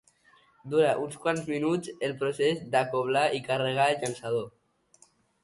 [0.73, 4.51] Dura uns quants minuts el procés d'acoblar i carregar el llançador.